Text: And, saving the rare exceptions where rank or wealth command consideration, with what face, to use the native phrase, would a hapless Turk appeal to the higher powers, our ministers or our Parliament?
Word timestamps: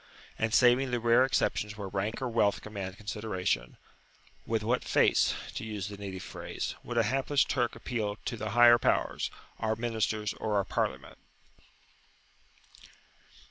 And, 0.39 0.51
saving 0.51 0.89
the 0.89 0.99
rare 0.99 1.23
exceptions 1.23 1.77
where 1.77 1.87
rank 1.87 2.23
or 2.23 2.27
wealth 2.27 2.61
command 2.63 2.97
consideration, 2.97 3.77
with 4.47 4.63
what 4.63 4.83
face, 4.83 5.35
to 5.53 5.63
use 5.63 5.89
the 5.89 5.97
native 5.97 6.23
phrase, 6.23 6.73
would 6.83 6.97
a 6.97 7.03
hapless 7.03 7.43
Turk 7.43 7.75
appeal 7.75 8.17
to 8.25 8.35
the 8.35 8.49
higher 8.49 8.79
powers, 8.79 9.29
our 9.59 9.75
ministers 9.75 10.33
or 10.33 10.55
our 10.55 10.65
Parliament? 10.65 11.19